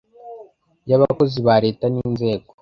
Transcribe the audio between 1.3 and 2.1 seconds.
ba Leta n